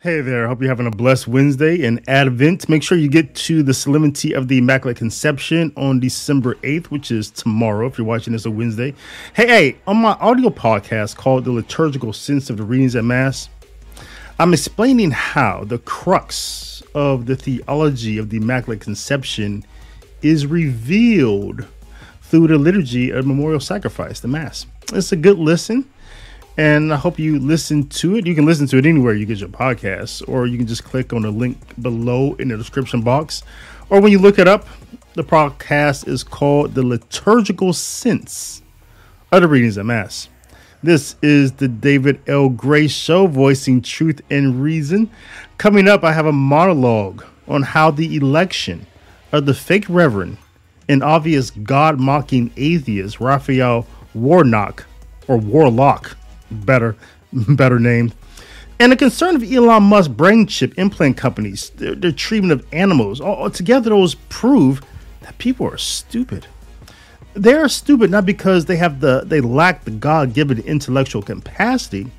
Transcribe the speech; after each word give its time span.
Hey 0.00 0.20
there, 0.20 0.46
hope 0.46 0.60
you're 0.60 0.68
having 0.68 0.86
a 0.86 0.92
blessed 0.92 1.26
Wednesday 1.26 1.84
and 1.84 2.08
Advent. 2.08 2.68
Make 2.68 2.84
sure 2.84 2.96
you 2.96 3.08
get 3.08 3.34
to 3.34 3.64
the 3.64 3.74
Solemnity 3.74 4.32
of 4.32 4.46
the 4.46 4.58
Immaculate 4.58 4.96
Conception 4.96 5.72
on 5.76 5.98
December 5.98 6.54
8th, 6.62 6.86
which 6.86 7.10
is 7.10 7.32
tomorrow 7.32 7.88
if 7.88 7.98
you're 7.98 8.06
watching 8.06 8.32
this 8.32 8.46
on 8.46 8.56
Wednesday. 8.56 8.94
Hey, 9.34 9.48
hey, 9.48 9.76
on 9.88 9.96
my 9.96 10.12
audio 10.20 10.50
podcast 10.50 11.16
called 11.16 11.44
The 11.44 11.50
Liturgical 11.50 12.12
Sense 12.12 12.48
of 12.48 12.58
the 12.58 12.62
Readings 12.62 12.94
at 12.94 13.02
Mass, 13.02 13.48
I'm 14.38 14.52
explaining 14.52 15.10
how 15.10 15.64
the 15.64 15.78
crux 15.78 16.80
of 16.94 17.26
the 17.26 17.34
theology 17.34 18.18
of 18.18 18.30
the 18.30 18.36
Immaculate 18.36 18.80
Conception 18.80 19.64
is 20.22 20.46
revealed 20.46 21.66
through 22.22 22.46
the 22.46 22.56
liturgy 22.56 23.10
of 23.10 23.26
memorial 23.26 23.58
sacrifice, 23.58 24.20
the 24.20 24.28
Mass. 24.28 24.64
It's 24.92 25.10
a 25.10 25.16
good 25.16 25.38
listen 25.40 25.90
and 26.58 26.92
I 26.92 26.96
hope 26.96 27.20
you 27.20 27.38
listen 27.38 27.86
to 27.86 28.16
it. 28.16 28.26
You 28.26 28.34
can 28.34 28.44
listen 28.44 28.66
to 28.66 28.78
it 28.78 28.84
anywhere 28.84 29.14
you 29.14 29.26
get 29.26 29.38
your 29.38 29.48
podcasts, 29.48 30.28
or 30.28 30.44
you 30.48 30.58
can 30.58 30.66
just 30.66 30.82
click 30.82 31.12
on 31.12 31.22
the 31.22 31.30
link 31.30 31.56
below 31.80 32.34
in 32.34 32.48
the 32.48 32.56
description 32.56 33.00
box. 33.00 33.44
Or 33.90 34.00
when 34.00 34.10
you 34.10 34.18
look 34.18 34.40
it 34.40 34.48
up, 34.48 34.66
the 35.14 35.22
podcast 35.22 36.08
is 36.08 36.24
called 36.24 36.74
The 36.74 36.82
Liturgical 36.82 37.72
Sense 37.72 38.62
of 39.30 39.42
the 39.42 39.48
Readings 39.48 39.78
at 39.78 39.86
Mass. 39.86 40.28
This 40.82 41.14
is 41.22 41.52
the 41.52 41.68
David 41.68 42.20
L. 42.26 42.48
Gray 42.48 42.88
Show, 42.88 43.28
voicing 43.28 43.80
truth 43.80 44.20
and 44.28 44.60
reason. 44.60 45.10
Coming 45.58 45.86
up, 45.86 46.02
I 46.02 46.12
have 46.12 46.26
a 46.26 46.32
monologue 46.32 47.24
on 47.46 47.62
how 47.62 47.92
the 47.92 48.16
election 48.16 48.84
of 49.30 49.46
the 49.46 49.54
fake 49.54 49.86
reverend 49.88 50.38
and 50.88 51.04
obvious 51.04 51.50
God 51.50 52.00
mocking 52.00 52.50
atheist 52.56 53.20
Raphael 53.20 53.86
Warnock 54.12 54.86
or 55.28 55.36
Warlock 55.36 56.16
better 56.50 56.96
better 57.32 57.78
named. 57.78 58.14
And 58.80 58.92
the 58.92 58.96
concern 58.96 59.34
of 59.34 59.42
Elon 59.42 59.82
Musk 59.84 60.12
brain 60.12 60.46
chip 60.46 60.78
implant 60.78 61.16
companies, 61.16 61.70
their, 61.70 61.94
their 61.94 62.12
treatment 62.12 62.52
of 62.52 62.66
animals, 62.72 63.20
all, 63.20 63.50
together 63.50 63.90
those 63.90 64.14
prove 64.28 64.82
that 65.22 65.36
people 65.38 65.66
are 65.66 65.78
stupid. 65.78 66.46
They 67.34 67.54
are 67.54 67.68
stupid 67.68 68.10
not 68.10 68.24
because 68.24 68.64
they 68.64 68.76
have 68.76 69.00
the 69.00 69.22
they 69.24 69.40
lack 69.40 69.84
the 69.84 69.90
God 69.90 70.32
given 70.32 70.58
intellectual 70.60 71.22
capacity. 71.22 72.10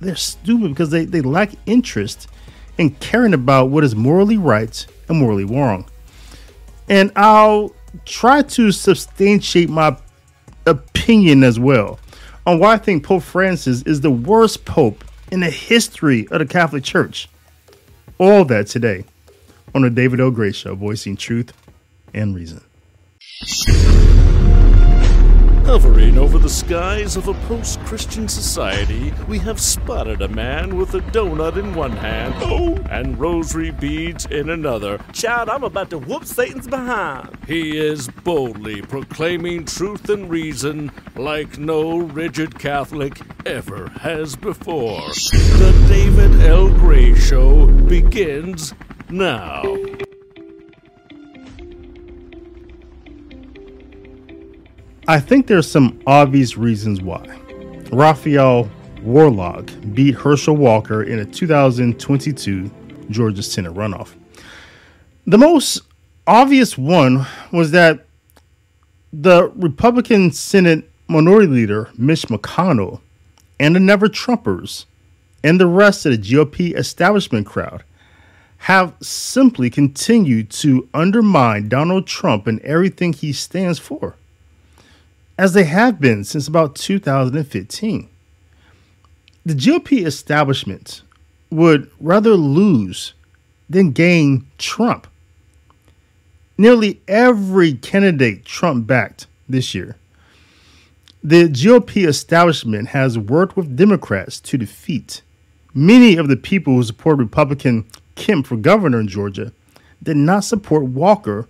They're 0.00 0.16
stupid 0.16 0.70
because 0.70 0.90
they, 0.90 1.04
they 1.04 1.20
lack 1.20 1.50
interest 1.66 2.28
in 2.78 2.90
caring 2.96 3.34
about 3.34 3.70
what 3.70 3.84
is 3.84 3.94
morally 3.94 4.36
right 4.36 4.86
and 5.08 5.18
morally 5.18 5.44
wrong. 5.44 5.88
And 6.88 7.12
I'll 7.16 7.74
try 8.04 8.42
to 8.42 8.72
substantiate 8.72 9.70
my 9.70 9.96
opinion 10.66 11.44
as 11.44 11.58
well 11.58 11.98
on 12.46 12.58
why 12.58 12.74
I 12.74 12.78
think 12.78 13.04
Pope 13.04 13.22
Francis 13.22 13.82
is 13.82 14.00
the 14.00 14.10
worst 14.10 14.64
pope 14.64 15.04
in 15.30 15.40
the 15.40 15.50
history 15.50 16.28
of 16.28 16.38
the 16.38 16.46
Catholic 16.46 16.84
Church. 16.84 17.28
All 18.18 18.44
that 18.46 18.66
today 18.66 19.04
on 19.74 19.82
the 19.82 19.90
David 19.90 20.20
L. 20.20 20.30
Gray 20.30 20.52
Show, 20.52 20.74
voicing 20.74 21.16
truth 21.16 21.52
and 22.12 22.34
reason. 22.34 22.62
Hovering 25.64 26.18
over 26.18 26.38
the 26.38 26.50
skies 26.50 27.16
of 27.16 27.26
a 27.26 27.32
post 27.48 27.80
Christian 27.80 28.28
society, 28.28 29.14
we 29.26 29.38
have 29.38 29.58
spotted 29.58 30.20
a 30.20 30.28
man 30.28 30.76
with 30.76 30.94
a 30.94 31.00
donut 31.00 31.56
in 31.56 31.74
one 31.74 31.96
hand 31.96 32.34
oh. 32.42 32.76
and 32.90 33.18
rosary 33.18 33.70
beads 33.70 34.26
in 34.26 34.50
another. 34.50 34.98
Child, 35.14 35.48
I'm 35.48 35.64
about 35.64 35.88
to 35.88 35.98
whoop 35.98 36.26
Satan's 36.26 36.68
behind. 36.68 37.38
He 37.46 37.78
is 37.78 38.08
boldly 38.08 38.82
proclaiming 38.82 39.64
truth 39.64 40.10
and 40.10 40.28
reason 40.28 40.92
like 41.16 41.56
no 41.56 41.96
rigid 41.96 42.58
Catholic 42.58 43.18
ever 43.46 43.88
has 44.00 44.36
before. 44.36 45.00
The 45.32 45.86
David 45.88 46.42
L. 46.42 46.68
Gray 46.68 47.14
Show 47.14 47.68
begins 47.68 48.74
now. 49.08 49.62
I 55.06 55.20
think 55.20 55.46
there's 55.46 55.70
some 55.70 56.00
obvious 56.06 56.56
reasons 56.56 57.02
why. 57.02 57.26
Raphael 57.92 58.70
Warlock 59.02 59.70
beat 59.92 60.14
Herschel 60.14 60.56
Walker 60.56 61.02
in 61.02 61.18
a 61.18 61.26
2022 61.26 62.70
Georgia 63.10 63.42
Senate 63.42 63.74
runoff. 63.74 64.14
The 65.26 65.36
most 65.36 65.82
obvious 66.26 66.78
one 66.78 67.26
was 67.52 67.70
that 67.72 68.06
the 69.12 69.52
Republican 69.56 70.32
Senate 70.32 70.90
Minority 71.06 71.48
Leader 71.48 71.90
Mitch 71.98 72.22
McConnell 72.28 73.02
and 73.60 73.76
the 73.76 73.80
Never 73.80 74.08
Trumpers 74.08 74.86
and 75.42 75.60
the 75.60 75.66
rest 75.66 76.06
of 76.06 76.12
the 76.12 76.18
GOP 76.18 76.74
establishment 76.74 77.46
crowd 77.46 77.84
have 78.56 78.94
simply 79.02 79.68
continued 79.68 80.48
to 80.48 80.88
undermine 80.94 81.68
Donald 81.68 82.06
Trump 82.06 82.46
and 82.46 82.58
everything 82.60 83.12
he 83.12 83.34
stands 83.34 83.78
for 83.78 84.16
as 85.38 85.52
they 85.52 85.64
have 85.64 86.00
been 86.00 86.24
since 86.24 86.48
about 86.48 86.76
2015. 86.76 88.08
The 89.46 89.54
GOP 89.54 90.06
establishment 90.06 91.02
would 91.50 91.90
rather 92.00 92.34
lose 92.34 93.14
than 93.68 93.92
gain 93.92 94.46
Trump. 94.58 95.06
Nearly 96.56 97.00
every 97.08 97.74
candidate 97.74 98.44
Trump 98.44 98.86
backed 98.86 99.26
this 99.48 99.74
year, 99.74 99.96
the 101.22 101.48
GOP 101.48 102.06
establishment 102.06 102.88
has 102.88 103.18
worked 103.18 103.56
with 103.56 103.76
Democrats 103.76 104.38
to 104.40 104.58
defeat. 104.58 105.22
Many 105.74 106.16
of 106.16 106.28
the 106.28 106.36
people 106.36 106.74
who 106.74 106.82
support 106.82 107.18
Republican 107.18 107.86
Kemp 108.14 108.46
for 108.46 108.56
governor 108.56 109.00
in 109.00 109.08
Georgia 109.08 109.52
did 110.02 110.16
not 110.16 110.44
support 110.44 110.84
Walker 110.84 111.48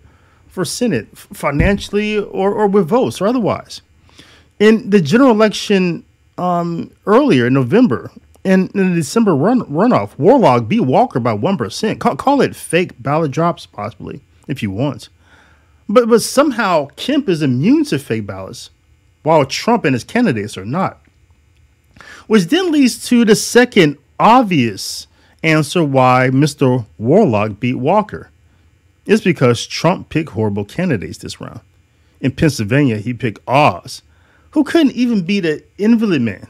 for 0.55 0.65
Senate 0.65 1.09
financially 1.19 2.17
or, 2.17 2.55
or 2.55 2.69
with 2.69 2.89
votes 2.89 3.21
or 3.21 3.27
otherwise. 3.27 3.83
In 4.61 4.89
the 4.89 5.01
general 5.01 5.33
election 5.33 6.05
um, 6.39 6.93
earlier 7.07 7.49
in 7.49 7.55
November, 7.55 8.13
and 8.45 8.71
in 8.71 8.91
the 8.91 8.95
December 8.95 9.35
run 9.35 9.63
runoff, 9.63 10.17
Warlock 10.17 10.69
beat 10.69 10.83
Walker 10.83 11.19
by 11.19 11.33
one 11.33 11.57
percent. 11.57 11.99
Call, 11.99 12.15
call 12.15 12.41
it 12.41 12.55
fake 12.55 13.03
ballot 13.03 13.33
drops, 13.33 13.67
possibly, 13.67 14.23
if 14.47 14.63
you 14.63 14.71
want. 14.71 15.09
But 15.89 16.09
but 16.09 16.23
somehow 16.23 16.87
Kemp 16.95 17.29
is 17.29 17.43
immune 17.43 17.85
to 17.87 17.99
fake 17.99 18.27
ballots, 18.27 18.71
while 19.25 19.45
Trump 19.45 19.85
and 19.85 19.95
his 19.95 20.05
candidates 20.05 20.57
are 20.57 20.65
not. 20.65 21.01
Which 22.29 22.45
then 22.45 22.71
leads 22.71 23.09
to 23.09 23.25
the 23.25 23.35
second 23.35 23.99
obvious 24.21 25.09
answer 25.43 25.83
why 25.83 26.31
Mr. 26.33 26.87
Warlock 26.97 27.59
beat 27.59 27.75
Walker. 27.75 28.31
It's 29.07 29.23
because 29.23 29.67
Trump 29.67 30.09
picked 30.09 30.31
horrible 30.31 30.65
candidates 30.65 31.19
this 31.19 31.41
round. 31.41 31.61
In 32.21 32.33
Pennsylvania, 32.33 32.97
he 32.97 33.13
picked 33.13 33.41
Oz, 33.47 34.03
who 34.53 34.65
couldn't 34.65 34.93
even 34.93 35.23
beat 35.23 35.45
an 35.45 35.63
invalid 35.77 36.23
man. 36.23 36.47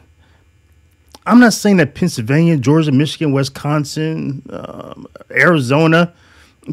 I'm 1.27 1.41
not 1.41 1.55
saying 1.55 1.79
that 1.79 1.95
Pennsylvania, 1.95 2.57
Georgia, 2.57 2.93
Michigan, 2.93 3.33
Wisconsin, 3.33 4.43
um, 4.51 5.07
Arizona, 5.31 6.13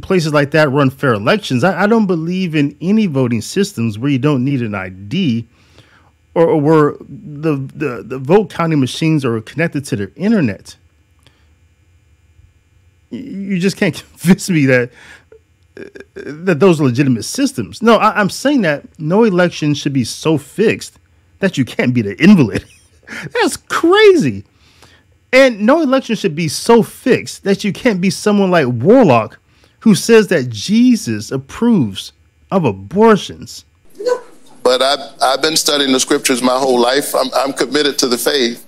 places 0.01 0.33
like 0.33 0.51
that 0.51 0.69
run 0.69 0.89
fair 0.89 1.13
elections. 1.13 1.63
I, 1.63 1.83
I, 1.83 1.87
don't 1.87 2.05
believe 2.05 2.53
in 2.53 2.75
any 2.81 3.07
voting 3.07 3.41
systems 3.41 3.97
where 3.97 4.11
you 4.11 4.19
don't 4.19 4.43
need 4.43 4.61
an 4.61 4.75
ID 4.75 5.47
or, 6.33 6.47
or 6.47 6.61
where 6.61 6.95
the, 6.99 7.55
the, 7.73 8.03
the 8.05 8.19
vote 8.19 8.49
counting 8.49 8.79
machines 8.79 9.25
are 9.25 9.39
connected 9.41 9.85
to 9.85 9.95
the 9.95 10.15
internet 10.15 10.75
you 13.11 13.59
just 13.59 13.77
can't 13.77 13.95
convince 14.19 14.49
me 14.49 14.65
that 14.65 14.91
that 15.75 16.59
those 16.59 16.81
are 16.81 16.85
legitimate 16.85 17.23
systems. 17.23 17.81
No, 17.81 17.95
I, 17.95 18.19
am 18.19 18.29
saying 18.29 18.61
that 18.61 18.83
no 18.99 19.23
election 19.23 19.73
should 19.73 19.93
be 19.93 20.03
so 20.03 20.37
fixed 20.37 20.99
that 21.39 21.57
you 21.57 21.65
can't 21.65 21.93
be 21.93 22.01
the 22.01 22.21
invalid. 22.21 22.65
That's 23.41 23.57
crazy. 23.57 24.43
And 25.33 25.61
no 25.61 25.81
election 25.81 26.15
should 26.15 26.35
be 26.35 26.47
so 26.47 26.83
fixed 26.83 27.43
that 27.43 27.63
you 27.63 27.71
can't 27.71 28.01
be 28.01 28.09
someone 28.09 28.51
like 28.51 28.67
Warlock 28.67 29.39
who 29.79 29.95
says 29.95 30.27
that 30.27 30.49
Jesus 30.49 31.31
approves 31.31 32.13
of 32.51 32.65
abortions. 32.65 33.65
But 34.63 34.81
I've, 34.81 34.99
I've 35.21 35.41
been 35.41 35.57
studying 35.57 35.91
the 35.91 35.99
scriptures 35.99 36.41
my 36.41 36.57
whole 36.57 36.79
life. 36.79 37.15
I'm, 37.15 37.29
I'm 37.33 37.53
committed 37.53 37.97
to 37.99 38.07
the 38.07 38.17
faith. 38.17 38.67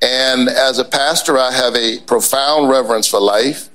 And 0.00 0.48
as 0.48 0.78
a 0.78 0.84
pastor, 0.84 1.36
I 1.36 1.52
have 1.52 1.74
a 1.74 1.98
profound 2.06 2.70
reverence 2.70 3.08
for 3.08 3.20
life. 3.20 3.68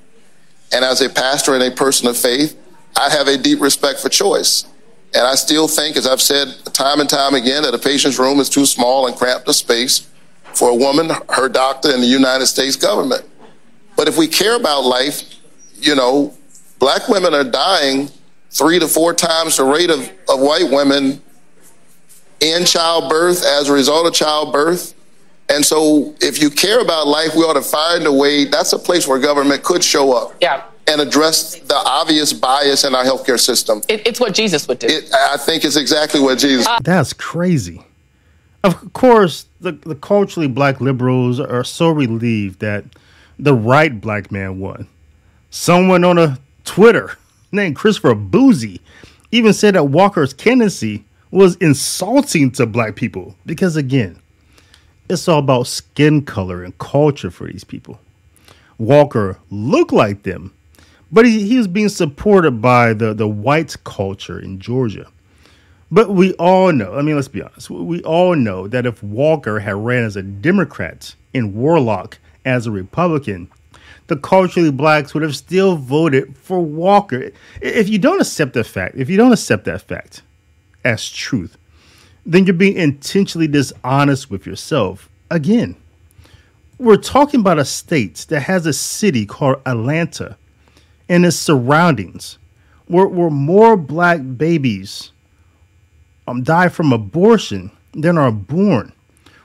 And 0.73 0.83
as 0.83 1.01
a 1.01 1.09
pastor 1.09 1.53
and 1.53 1.63
a 1.63 1.71
person 1.71 2.07
of 2.07 2.17
faith, 2.17 2.57
I 2.97 3.09
have 3.09 3.27
a 3.27 3.37
deep 3.37 3.61
respect 3.61 3.99
for 3.99 4.09
choice. 4.09 4.65
And 5.13 5.23
I 5.27 5.35
still 5.35 5.67
think, 5.67 5.95
as 5.95 6.07
I've 6.07 6.21
said 6.21 6.47
time 6.73 6.99
and 6.99 7.09
time 7.09 7.35
again, 7.35 7.63
that 7.63 7.73
a 7.73 7.77
patient's 7.77 8.17
room 8.17 8.39
is 8.39 8.49
too 8.49 8.65
small 8.65 9.05
and 9.05 9.15
cramped 9.15 9.47
a 9.47 9.53
space 9.53 10.07
for 10.53 10.69
a 10.69 10.75
woman, 10.75 11.11
her 11.29 11.47
doctor, 11.47 11.91
and 11.91 12.01
the 12.01 12.07
United 12.07 12.47
States 12.47 12.75
government. 12.75 13.23
But 13.95 14.07
if 14.07 14.17
we 14.17 14.27
care 14.27 14.55
about 14.55 14.81
life, 14.81 15.21
you 15.75 15.95
know, 15.95 16.33
black 16.79 17.07
women 17.07 17.35
are 17.35 17.43
dying 17.43 18.09
three 18.49 18.79
to 18.79 18.87
four 18.87 19.13
times 19.13 19.57
the 19.57 19.63
rate 19.63 19.91
of, 19.91 19.99
of 20.29 20.39
white 20.39 20.69
women 20.71 21.21
in 22.39 22.65
childbirth 22.65 23.45
as 23.45 23.69
a 23.69 23.73
result 23.73 24.07
of 24.07 24.13
childbirth 24.13 24.93
And 25.50 25.66
so, 25.66 26.16
if 26.22 26.42
you 26.42 26.50
care 26.50 26.80
about 26.81 27.07
life, 27.07 27.36
we 27.36 27.42
ought 27.44 27.54
to 27.54 27.62
find 27.62 28.06
a 28.06 28.12
way. 28.12 28.45
That's 28.45 28.74
a 28.74 28.80
place 28.80 29.07
where 29.07 29.19
government 29.19 29.63
could 29.63 29.84
show 29.84 30.13
up. 30.13 30.34
Yeah. 30.42 30.63
And 30.88 31.00
address 31.00 31.60
the 31.60 31.75
obvious 31.75 32.34
bias 32.34 32.84
in 32.84 32.94
our 32.94 33.04
healthcare 33.04 33.40
system. 33.40 33.81
It, 33.88 34.06
it's 34.06 34.19
what 34.19 34.34
Jesus 34.34 34.68
would 34.68 34.80
do. 34.80 34.88
It, 34.88 35.13
I 35.13 35.38
think 35.38 35.63
it's 35.63 35.78
exactly 35.78 36.19
what 36.19 36.40
Jesus. 36.40 36.68
Uh, 36.68 36.80
That's 36.84 37.13
crazy. 37.13 37.81
Of 38.63 38.94
course, 38.94 39.45
the, 39.60 39.74
the 39.74 39.95
culturally 39.95 40.48
black 40.48 40.80
liberals 40.81 41.40
are 41.40 41.63
so 41.63 41.90
relieved 41.90 42.60
that 42.60 42.86
the 43.38 43.54
right 43.54 44.00
black 44.00 44.31
man 44.31 44.60
won. 44.60 44.88
Someone 45.50 46.04
on 46.04 46.18
a 46.18 46.40
Twitter 46.63 47.18
named 47.51 47.75
Christopher 47.75 48.16
Bouzy 48.16 48.81
even 49.31 49.54
said 49.54 49.75
that 49.75 49.86
Walker's 49.86 50.34
candidacy 50.34 51.04
was 51.31 51.56
insulting 51.57 52.51
to 52.51 52.66
black 52.66 52.95
people 52.95 53.36
because, 53.45 53.75
again, 53.75 54.19
it's 55.13 55.27
all 55.27 55.39
about 55.39 55.68
skin 55.68 56.24
color 56.24 56.63
and 56.63 56.77
culture 56.77 57.31
for 57.31 57.48
these 57.48 57.63
people. 57.63 58.00
Walker 58.77 59.39
looked 59.50 59.94
like 59.94 60.24
them, 60.24 60.54
but 61.12 61.25
he, 61.25 61.48
he 61.48 61.57
was 61.57 61.68
being 61.68 61.89
supported 61.89 62.62
by 62.62 62.94
the, 62.94 63.13
the 63.13 63.27
white 63.27 63.75
culture 63.83 64.39
in 64.39 64.60
Georgia. 64.60 65.07
But 65.92 66.10
we 66.10 66.33
all 66.33 66.71
know, 66.71 66.95
I 66.95 67.04
mean, 67.04 67.15
let's 67.15 67.27
be 67.27 67.44
honest, 67.44 67.69
we 67.69 68.01
all 68.01 68.36
know 68.36 68.68
that 68.68 68.88
if 68.88 69.04
Walker 69.04 69.60
had 69.60 69.75
ran 69.75 70.04
as 70.04 70.15
a 70.15 70.24
Democrat 70.24 71.13
and 71.36 71.54
Warlock 71.54 72.18
as 72.45 72.66
a 72.66 72.71
Republican, 72.71 73.50
the 74.07 74.18
culturally 74.18 74.71
blacks 74.71 75.13
would 75.13 75.24
have 75.24 75.36
still 75.36 75.75
voted 75.75 76.36
for 76.36 76.59
Walker. 76.59 77.31
If 77.62 77.89
you 77.89 78.00
don't 78.00 78.19
accept 78.19 78.54
that 78.54 78.66
fact, 78.66 78.95
if 78.95 79.09
you 79.09 79.18
don't 79.18 79.31
accept 79.31 79.66
that 79.66 79.83
fact 79.83 80.24
as 80.83 81.09
truth, 81.09 81.57
then 82.25 82.45
you're 82.45 82.53
being 82.53 82.77
intentionally 82.77 83.47
dishonest 83.47 84.29
with 84.29 84.45
yourself. 84.45 85.09
Again, 85.29 85.75
we're 86.77 86.97
talking 86.97 87.39
about 87.39 87.59
a 87.59 87.65
state 87.65 88.25
that 88.29 88.41
has 88.41 88.65
a 88.65 88.73
city 88.73 89.25
called 89.25 89.61
Atlanta 89.65 90.37
and 91.09 91.25
its 91.25 91.35
surroundings 91.35 92.37
where, 92.87 93.07
where 93.07 93.29
more 93.29 93.77
black 93.77 94.21
babies 94.37 95.11
um, 96.27 96.43
die 96.43 96.69
from 96.69 96.93
abortion 96.93 97.71
than 97.93 98.17
are 98.17 98.31
born, 98.31 98.93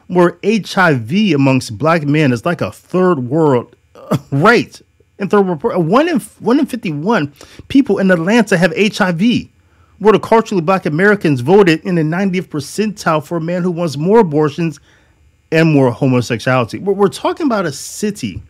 where 0.07 0.39
HIV 0.45 1.13
amongst 1.35 1.77
black 1.79 2.03
men 2.05 2.33
is 2.33 2.45
like 2.45 2.61
a 2.61 2.73
third 2.73 3.19
world 3.19 3.75
rate. 4.31 4.83
And 5.21 5.29
third 5.29 5.49
report, 5.49 5.81
one 5.81 6.09
in 6.09 6.21
one 6.39 6.61
in 6.61 6.67
fifty 6.67 6.93
one 6.93 7.33
people 7.67 7.99
in 7.99 8.13
Atlanta 8.13 8.57
have 8.57 8.73
HIV. 8.77 9.49
Where 9.99 10.13
the 10.13 10.21
culturally 10.21 10.63
black 10.63 10.87
Americans 10.87 11.41
voted 11.41 11.81
in 11.85 11.97
the 11.97 12.03
90th 12.03 12.49
percentile 12.49 13.25
for 13.25 13.39
a 13.39 13.41
man 13.41 13.63
who 13.63 13.71
wants 13.71 13.97
more 13.97 14.21
abortions 14.21 14.79
and 15.51 15.73
more 15.73 15.91
homosexuality. 15.91 16.79
We're, 16.79 16.93
we're 16.93 17.09
talking 17.09 17.47
about 17.47 17.67
a 17.67 17.73
city 17.73 18.43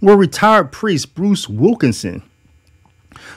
where 0.00 0.16
retired 0.16 0.72
priest 0.72 1.14
Bruce 1.14 1.48
Wilkinson 1.48 2.22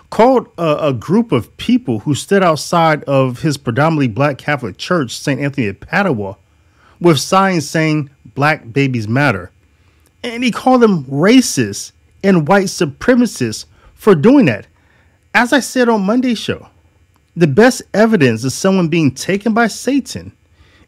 called 0.10 0.50
a, 0.58 0.88
a, 0.88 0.94
group 0.94 1.32
of 1.32 1.56
people 1.58 2.00
who 2.00 2.16
stood 2.16 2.44
outside 2.44 3.04
of 3.04 3.42
his 3.42 3.58
predominantly 3.58 4.08
black 4.08 4.38
Catholic 4.38 4.78
church, 4.78 5.16
St. 5.16 5.40
Anthony 5.40 5.68
of 5.68 5.80
Padua, 5.80 6.38
with 7.00 7.20
signs 7.20 7.70
saying 7.70 8.10
Black 8.34 8.72
Babies 8.74 9.08
Matter. 9.08 9.52
And 10.24 10.44
he 10.44 10.52
called 10.52 10.82
them 10.82 11.04
racist 11.06 11.92
and 12.24 12.48
white 12.48 12.66
supremacists 12.66 13.66
for 13.94 14.16
doing 14.16 14.46
that. 14.46 14.68
As 15.34 15.54
I 15.54 15.60
said 15.60 15.90
on 15.90 16.02
Monday's 16.02 16.40
show, 16.40 16.68
the 17.38 17.48
best 17.48 17.84
evidence 17.94 18.44
of 18.44 18.52
someone 18.52 18.88
being 18.88 19.14
taken 19.14 19.54
by 19.54 19.68
Satan 19.68 20.36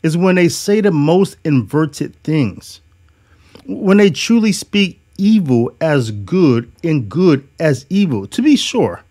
is 0.02 0.18
when 0.18 0.34
they 0.34 0.50
say 0.50 0.82
the 0.82 0.90
most 0.90 1.38
inverted 1.46 2.16
things. 2.24 2.82
When 3.68 3.98
they 3.98 4.10
truly 4.10 4.52
speak 4.52 5.00
evil 5.16 5.72
as 5.80 6.10
good 6.10 6.72
and 6.84 7.08
good 7.08 7.48
as 7.60 7.86
evil. 7.92 8.26
To 8.26 8.42
be 8.42 8.56
sure, 8.56 9.04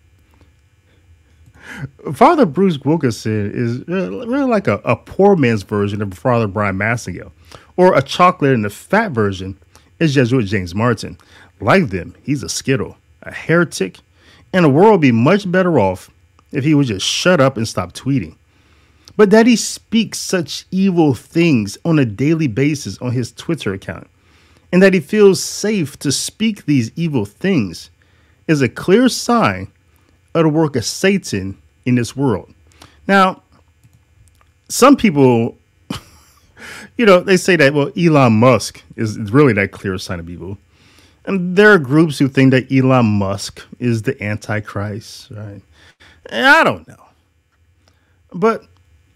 Father 2.13 2.45
Bruce 2.45 2.77
Wilkinson 2.79 3.51
is 3.53 3.81
uh, 3.87 4.27
really 4.27 4.49
like 4.49 4.67
a, 4.67 4.81
a 4.83 4.97
poor 4.97 5.37
man's 5.37 5.63
version 5.63 6.01
of 6.01 6.13
Father 6.13 6.47
Bryan 6.47 6.77
Massingale, 6.77 7.31
or 7.77 7.95
a 7.95 8.01
chocolate 8.01 8.53
and 8.53 8.65
a 8.65 8.69
fat 8.69 9.11
version 9.11 9.57
is 9.99 10.13
Jesuit 10.13 10.45
James 10.45 10.75
Martin. 10.75 11.17
Like 11.61 11.89
them, 11.89 12.15
he's 12.21 12.43
a 12.43 12.49
skittle, 12.49 12.97
a 13.23 13.31
heretic, 13.31 13.99
and 14.51 14.65
the 14.65 14.69
world 14.69 14.91
would 14.91 15.01
be 15.01 15.13
much 15.13 15.49
better 15.49 15.79
off 15.79 16.09
if 16.51 16.63
he 16.63 16.73
would 16.73 16.87
just 16.87 17.05
shut 17.05 17.39
up 17.39 17.57
and 17.57 17.67
stop 17.67 17.93
tweeting. 17.93 18.35
But 19.15 19.31
that 19.31 19.47
he 19.47 19.55
speaks 19.55 20.17
such 20.17 20.65
evil 20.71 21.13
things 21.13 21.77
on 21.83 21.99
a 21.99 22.05
daily 22.05 22.47
basis 22.47 22.97
on 22.99 23.11
his 23.11 23.31
Twitter 23.31 23.73
account, 23.73 24.07
and 24.71 24.81
that 24.81 24.93
he 24.93 24.99
feels 24.99 25.43
safe 25.43 25.97
to 25.99 26.11
speak 26.11 26.65
these 26.65 26.91
evil 26.95 27.25
things, 27.25 27.89
is 28.47 28.61
a 28.61 28.69
clear 28.69 29.09
sign 29.09 29.71
of 30.33 30.43
the 30.43 30.49
work 30.49 30.75
of 30.75 30.85
Satan 30.85 31.57
in 31.85 31.95
this 31.95 32.15
world. 32.15 32.53
Now, 33.07 33.41
some 34.69 34.95
people, 34.95 35.57
you 36.97 37.05
know, 37.05 37.19
they 37.19 37.37
say 37.37 37.55
that, 37.55 37.73
well, 37.73 37.91
Elon 37.97 38.33
Musk 38.33 38.83
is 38.95 39.17
really 39.31 39.53
that 39.53 39.71
clear 39.71 39.97
sign 39.97 40.19
of 40.19 40.29
evil. 40.29 40.57
And 41.25 41.55
there 41.55 41.73
are 41.73 41.79
groups 41.79 42.17
who 42.17 42.27
think 42.27 42.51
that 42.51 42.71
Elon 42.71 43.05
Musk 43.05 43.63
is 43.79 44.03
the 44.03 44.21
Antichrist, 44.23 45.29
right? 45.31 45.61
And 46.29 46.45
I 46.45 46.63
don't 46.63 46.87
know. 46.87 47.05
But 48.31 48.63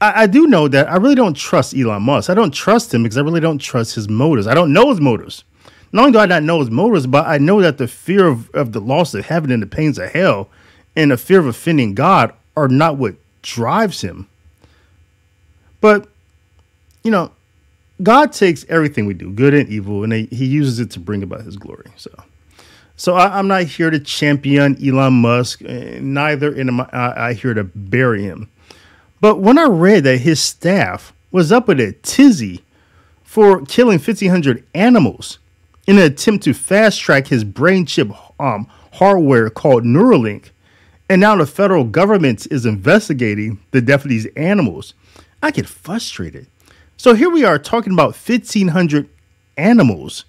I, 0.02 0.24
I, 0.24 0.28
do 0.28 0.48
know 0.48 0.68
that 0.68 0.90
I 0.90 0.98
really 0.98 1.16
don't 1.16 1.36
trust 1.36 1.76
Elon 1.76 2.02
Musk. 2.02 2.30
I 2.30 2.34
don't 2.34 2.54
trust 2.54 2.94
him 2.94 3.04
because 3.04 3.18
I 3.18 3.22
really 3.22 3.40
don't 3.40 3.60
trust 3.60 3.96
his 3.96 4.10
motives. 4.10 4.48
I 4.48 4.54
don't 4.54 4.74
know 4.74 4.90
his 4.90 5.00
motives. 5.00 5.44
Not 5.92 6.02
only 6.02 6.14
do 6.14 6.20
I 6.20 6.26
not 6.26 6.42
know 6.42 6.60
his 6.60 6.72
motives, 6.72 7.06
but 7.06 7.28
I 7.28 7.38
know 7.38 7.62
that 7.62 7.78
the 7.78 7.88
fear 7.88 8.26
of, 8.28 8.50
of 8.52 8.72
the 8.72 8.82
loss 8.82 9.14
of 9.14 9.26
heaven 9.28 9.52
and 9.52 9.62
the 9.62 9.68
pains 9.68 10.00
of 10.00 10.12
hell 10.12 10.50
and 10.96 11.12
the 11.12 11.18
fear 11.18 11.40
of 11.40 11.46
offending 11.46 11.94
God 11.94 12.34
are 12.58 12.68
not 12.68 12.98
what 12.98 13.16
drives 13.44 14.02
him. 14.02 14.28
But, 15.82 16.08
you 17.04 17.12
know, 17.12 17.32
God 18.02 18.34
takes 18.34 18.66
everything 18.70 19.06
we 19.06 19.14
do, 19.14 19.32
good 19.32 19.54
and 19.54 19.70
evil, 19.70 20.04
and 20.04 20.12
he 20.14 20.46
uses 20.46 20.80
it 20.80 20.90
to 20.92 21.00
bring 21.00 21.22
about 21.22 21.42
his 21.42 21.58
glory. 21.58 21.92
So, 21.96 22.12
so 23.04 23.16
I, 23.16 23.38
am 23.38 23.50
not 23.50 23.64
here 23.64 23.90
to 23.90 24.00
champion 24.00 24.78
Elon 24.82 25.16
Musk, 25.16 25.60
neither 25.60 26.58
am 26.58 26.80
I, 26.80 26.88
I 26.94 27.34
here 27.34 27.54
to 27.54 27.66
bury 27.66 28.24
him. 28.24 28.50
But 29.20 29.42
when 29.42 29.58
I 29.58 29.66
read 29.66 30.06
that 30.06 30.20
his 30.20 30.40
staff 30.40 31.12
was 31.30 31.52
up 31.52 31.68
in 31.68 31.82
a 31.82 31.92
tizzy 31.92 32.64
for 33.22 33.66
killing 33.66 34.00
1,500 34.00 34.66
animals 34.74 35.40
in 35.86 35.98
an 35.98 36.06
attempt 36.06 36.46
to 36.46 36.54
fast 36.54 37.02
track 37.02 37.28
his 37.28 37.44
brain 37.44 37.86
chip 37.86 38.10
um, 38.40 38.68
hardware 38.94 39.50
called 39.50 39.84
Neuralink, 39.84 40.52
and 41.10 41.20
now 41.20 41.36
the 41.36 41.46
federal 41.46 41.84
government 41.84 42.48
is 42.52 42.66
investigating 42.66 43.60
the 43.72 43.82
death 43.82 44.06
of 44.06 44.10
these 44.10 44.28
animals, 44.38 44.94
I 45.42 45.52
get 45.52 45.68
frustrated. 45.68 46.48
So 46.96 47.16
here 47.16 47.30
we 47.30 47.44
are 47.44 47.60
talking 47.60 47.92
about 47.92 48.16
1,500 48.16 49.10
animals 49.58 50.24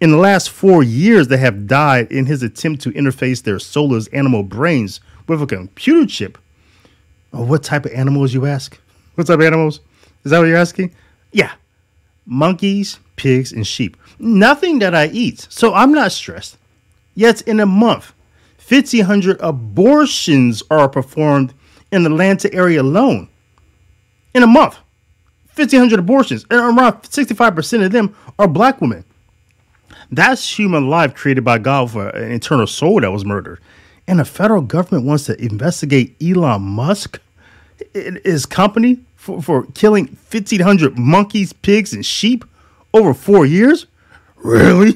in 0.00 0.10
the 0.10 0.16
last 0.16 0.50
four 0.50 0.82
years 0.82 1.28
they 1.28 1.38
have 1.38 1.66
died 1.66 2.10
in 2.12 2.26
his 2.26 2.42
attempt 2.42 2.82
to 2.82 2.90
interface 2.92 3.42
their 3.42 3.58
soulless 3.58 4.06
animal 4.08 4.42
brains 4.42 5.00
with 5.26 5.42
a 5.42 5.46
computer 5.46 6.06
chip. 6.06 6.38
Oh, 7.32 7.44
what 7.44 7.62
type 7.62 7.86
of 7.86 7.92
animals, 7.92 8.34
you 8.34 8.46
ask? 8.46 8.78
What 9.14 9.26
type 9.26 9.38
of 9.38 9.44
animals? 9.44 9.80
Is 10.24 10.30
that 10.30 10.38
what 10.38 10.46
you're 10.46 10.56
asking? 10.56 10.94
Yeah, 11.32 11.52
monkeys, 12.24 12.98
pigs, 13.16 13.52
and 13.52 13.66
sheep. 13.66 13.96
Nothing 14.18 14.78
that 14.80 14.94
I 14.94 15.06
eat, 15.06 15.46
so 15.50 15.74
I'm 15.74 15.92
not 15.92 16.12
stressed. 16.12 16.56
Yet 17.14 17.42
in 17.42 17.60
a 17.60 17.66
month, 17.66 18.12
1,500 18.68 19.40
abortions 19.40 20.62
are 20.70 20.88
performed 20.88 21.54
in 21.92 22.02
the 22.02 22.10
Atlanta 22.10 22.52
area 22.52 22.82
alone. 22.82 23.28
In 24.34 24.42
a 24.42 24.46
month, 24.46 24.76
1,500 25.54 25.98
abortions, 25.98 26.44
and 26.50 26.60
around 26.60 27.02
65% 27.02 27.86
of 27.86 27.92
them 27.92 28.14
are 28.38 28.48
black 28.48 28.80
women. 28.80 29.04
That's 30.10 30.58
human 30.58 30.88
life 30.88 31.14
created 31.14 31.44
by 31.44 31.58
God 31.58 31.90
for 31.90 32.08
an 32.08 32.32
eternal 32.32 32.66
soul 32.66 33.00
that 33.00 33.10
was 33.10 33.24
murdered. 33.24 33.60
And 34.06 34.20
the 34.20 34.24
federal 34.24 34.62
government 34.62 35.04
wants 35.04 35.24
to 35.26 35.40
investigate 35.42 36.14
Elon 36.22 36.62
Musk, 36.62 37.20
his 37.92 38.46
company, 38.46 39.00
for, 39.16 39.42
for 39.42 39.66
killing 39.74 40.06
1,500 40.30 40.96
monkeys, 40.96 41.52
pigs, 41.52 41.92
and 41.92 42.06
sheep 42.06 42.44
over 42.94 43.12
four 43.12 43.44
years? 43.44 43.86
Really? 44.36 44.94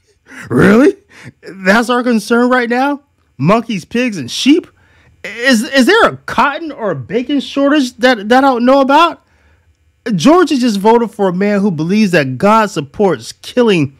really? 0.50 0.96
That's 1.42 1.88
our 1.88 2.02
concern 2.02 2.50
right 2.50 2.68
now? 2.68 3.02
Monkeys, 3.36 3.84
pigs, 3.84 4.18
and 4.18 4.30
sheep? 4.30 4.66
Is 5.24 5.62
is 5.62 5.86
there 5.86 6.08
a 6.08 6.16
cotton 6.16 6.72
or 6.72 6.92
a 6.92 6.96
bacon 6.96 7.40
shortage 7.40 7.94
that, 7.96 8.28
that 8.28 8.44
I 8.44 8.48
don't 8.48 8.64
know 8.64 8.80
about? 8.80 9.24
Georgia 10.14 10.56
just 10.56 10.78
voted 10.78 11.10
for 11.10 11.28
a 11.28 11.32
man 11.32 11.60
who 11.60 11.70
believes 11.70 12.12
that 12.12 12.38
God 12.38 12.70
supports 12.70 13.32
killing 13.32 13.96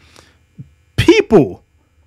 people 1.19 1.65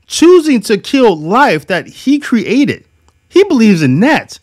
choosing 0.07 0.61
to 0.61 0.77
kill 0.77 1.17
life 1.17 1.67
that 1.67 1.87
he 1.87 2.19
created. 2.19 2.85
He 3.29 3.43
believes 3.45 3.81
in 3.81 3.99
that. 4.01 4.39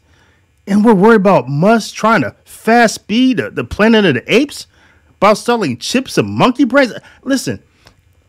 And 0.66 0.84
we're 0.84 0.94
worried 0.94 1.16
about 1.16 1.48
Musk 1.48 1.94
trying 1.94 2.22
to 2.22 2.34
fast 2.44 2.96
speed 2.96 3.38
the, 3.38 3.64
planet 3.64 4.04
of 4.04 4.14
the 4.14 4.32
apes. 4.34 4.66
about 5.16 5.38
selling 5.38 5.78
chips 5.78 6.18
and 6.18 6.28
monkey 6.28 6.64
brains. 6.64 6.92
Listen, 7.22 7.62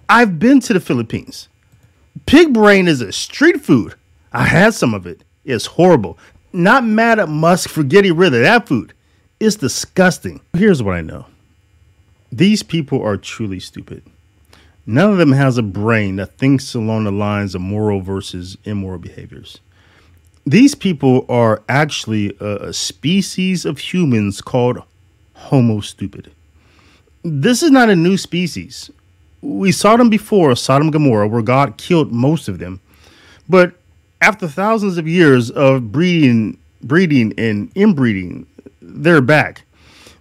I've 0.08 0.40
been 0.40 0.60
to 0.62 0.74
the 0.74 0.80
Philippines. 0.80 1.50
Pig 2.26 2.54
brain 2.54 2.88
is 2.88 3.02
a 3.02 3.12
street 3.12 3.62
food. 3.62 3.96
I 4.32 4.46
had 4.46 4.74
some 4.74 4.94
of 4.94 5.06
it. 5.06 5.24
It's 5.44 5.66
horrible. 5.66 6.18
Not 6.52 6.84
mad 6.84 7.20
at 7.20 7.30
Musk 7.30 7.70
for 7.70 7.84
getting 7.84 8.16
rid 8.16 8.34
of 8.34 8.42
that 8.42 8.68
food. 8.68 8.94
It's 9.40 9.56
disgusting. 9.56 10.42
Here's 10.54 10.84
what 10.84 10.96
I 10.96 11.02
know 11.02 11.26
these 12.32 12.62
people 12.64 13.02
are 13.02 13.18
truly 13.18 13.60
stupid. 13.60 14.04
None 14.90 15.12
of 15.12 15.18
them 15.20 15.34
has 15.34 15.60
a 15.60 15.62
brain 15.62 16.16
that 16.16 16.40
thinks 16.40 16.74
along 16.74 17.04
the 17.04 17.12
lines 17.12 17.54
of 17.54 17.62
moral 17.62 18.02
versus 18.02 18.58
immoral 18.64 18.98
behaviors. 18.98 19.60
These 20.48 20.74
people 20.74 21.28
are 21.30 21.62
actually 21.70 22.36
a, 22.40 22.74
species 22.74 23.66
of 23.66 23.78
humans 23.78 24.42
called 24.42 24.82
Homo 25.36 25.82
stupid. 25.82 26.32
This 27.22 27.62
is 27.62 27.70
not 27.70 27.92
a 27.92 27.96
new 27.96 28.18
species. 28.18 28.90
We 29.44 29.72
saw 29.72 29.96
them 29.96 30.10
before 30.10 30.56
Sodom 30.56 30.88
and 30.88 30.94
Gomorrah, 30.94 31.28
where 31.28 31.44
God 31.44 31.78
killed 31.78 32.12
most 32.12 32.48
of 32.48 32.58
them. 32.58 32.82
But 33.48 33.76
after 34.22 34.48
thousands 34.48 34.98
of 34.98 35.08
years 35.08 35.52
of 35.52 35.92
breeding, 35.92 36.58
breeding 36.82 37.32
and 37.38 37.72
inbreeding, 37.76 38.48
they're 38.82 39.22
back. 39.22 39.66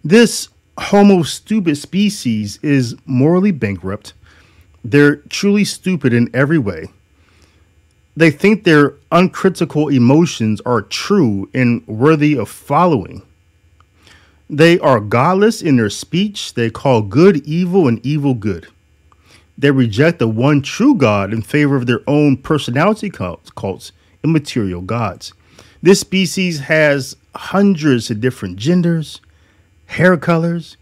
This 0.05 0.51
Homo 0.77 1.23
stupid 1.23 1.79
species 1.79 2.59
is 2.63 2.97
morally 3.07 3.51
bankrupt. 3.51 4.13
They're 4.85 5.17
truly 5.17 5.65
stupid 5.65 6.13
in 6.13 6.31
every 6.35 6.59
way. 6.59 6.89
They 8.17 8.31
think 8.31 8.65
their 8.65 8.95
uncritical 9.13 9.89
emotions 9.89 10.61
are 10.63 10.83
true 10.83 11.49
and 11.55 11.87
worthy 11.87 12.37
of 12.37 12.49
following. 12.49 13.23
They 14.51 14.79
are 14.81 14.99
godless 14.99 15.63
in 15.63 15.77
their 15.77 15.91
speech. 15.91 16.55
They 16.55 16.71
call 16.71 17.03
good 17.03 17.37
evil 17.47 17.87
and 17.87 18.05
evil 18.05 18.35
good. 18.35 18.67
They 19.59 19.71
reject 19.71 20.21
the 20.21 20.29
one 20.29 20.63
true 20.63 20.95
God 20.95 21.33
in 21.33 21.43
favor 21.43 21.77
of 21.77 21.87
their 21.87 22.01
own 22.07 22.37
personality 22.37 23.11
cults, 23.11 23.93
and 24.23 24.33
material 24.33 24.81
gods. 24.81 25.33
This 25.83 26.01
species 26.01 26.61
has 26.61 27.17
hundreds 27.35 28.11
of 28.11 28.21
different 28.21 28.57
genders, 28.57 29.21
hair 29.87 30.17
colors. 30.17 30.77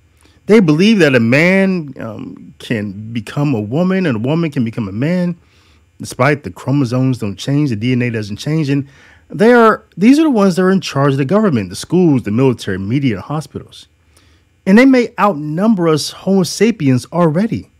They 0.47 0.61
believe 0.61 0.99
that 1.01 1.15
a 1.15 1.21
man 1.21 1.95
um, 1.99 2.46
can 2.59 3.13
become 3.13 3.55
a 3.55 3.61
woman 3.61 4.07
and 4.07 4.17
a 4.17 4.19
woman 4.21 4.51
can 4.51 4.65
become 4.65 4.89
a 4.89 4.93
man, 4.93 5.37
despite 5.99 6.43
the 6.43 6.51
chromosomes 6.51 7.19
don't 7.19 7.37
change, 7.37 7.71
the 7.71 7.77
DNA 7.77 8.13
doesn't 8.13 8.37
change, 8.37 8.69
and 8.69 8.89
they 9.29 9.53
are 9.53 9.85
these 9.97 10.19
are 10.19 10.23
the 10.23 10.31
ones 10.31 10.57
that 10.57 10.63
are 10.63 10.71
in 10.71 10.81
charge 10.81 11.13
of 11.13 11.19
the 11.19 11.25
government, 11.25 11.71
the 11.71 11.77
schools, 11.77 12.23
the 12.23 12.31
military, 12.31 12.79
media, 12.79 13.21
hospitals. 13.21 13.89
And 14.65 14.79
they 14.79 14.85
may 14.85 15.13
outnumber 15.19 15.89
us 15.89 16.11
Homo 16.11 16.43
sapiens 16.43 17.07
already. 17.13 17.71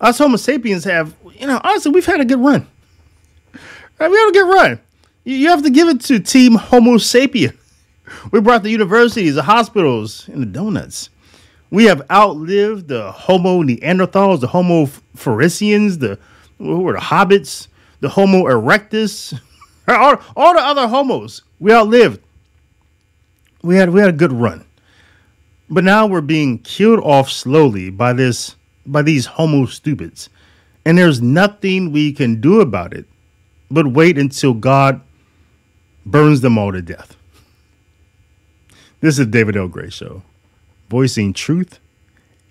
Us 0.00 0.18
Homo 0.18 0.36
sapiens 0.36 0.84
have, 0.84 1.14
you 1.34 1.46
know, 1.46 1.60
honestly, 1.62 1.92
we've 1.92 2.06
had 2.06 2.20
a 2.20 2.24
good 2.24 2.40
run. 2.40 2.66
We 4.00 4.04
had 4.04 4.28
a 4.28 4.32
good 4.32 4.54
run. 4.54 4.80
You 5.24 5.48
have 5.48 5.64
to 5.64 5.70
give 5.70 5.88
it 5.88 6.00
to 6.02 6.20
Team 6.20 6.54
Homo 6.54 6.98
sapien. 6.98 7.56
We 8.30 8.40
brought 8.40 8.62
the 8.62 8.70
universities, 8.70 9.34
the 9.34 9.42
hospitals, 9.42 10.28
and 10.28 10.40
the 10.40 10.46
donuts. 10.46 11.10
We 11.70 11.84
have 11.84 12.02
outlived 12.10 12.88
the 12.88 13.12
Homo 13.12 13.62
Neanderthals, 13.62 14.40
the 14.40 14.48
Homo 14.48 14.86
Floresians, 15.16 15.98
the 15.98 16.18
who 16.58 16.80
were 16.80 16.94
the 16.94 16.98
hobbits, 16.98 17.68
the 18.00 18.08
Homo 18.08 18.44
erectus, 18.44 19.38
all, 19.88 20.16
all 20.36 20.54
the 20.54 20.60
other 20.60 20.88
homos. 20.88 21.42
We 21.58 21.72
outlived. 21.72 22.20
We 23.62 23.76
had 23.76 23.90
we 23.90 24.00
had 24.00 24.10
a 24.10 24.12
good 24.12 24.32
run. 24.32 24.64
But 25.70 25.84
now 25.84 26.06
we're 26.06 26.22
being 26.22 26.58
killed 26.60 27.00
off 27.00 27.30
slowly 27.30 27.90
by 27.90 28.12
this 28.12 28.56
by 28.86 29.02
these 29.02 29.26
homo 29.26 29.66
stupids. 29.66 30.30
And 30.84 30.96
there's 30.96 31.20
nothing 31.20 31.92
we 31.92 32.12
can 32.12 32.40
do 32.40 32.60
about 32.60 32.94
it 32.94 33.06
but 33.70 33.86
wait 33.86 34.16
until 34.16 34.54
God 34.54 35.02
burns 36.06 36.40
them 36.40 36.56
all 36.56 36.72
to 36.72 36.80
death. 36.80 37.16
This 39.00 39.18
is 39.18 39.26
David 39.26 39.56
L. 39.56 39.68
Gray 39.68 39.90
Show, 39.90 40.22
voicing 40.88 41.34
truth 41.34 41.80